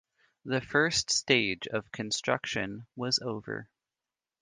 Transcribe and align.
The 0.45 0.61
first 0.61 1.11
stage 1.11 1.67
of 1.67 1.91
construction 1.91 2.87
was 2.95 3.19
over. 3.19 3.69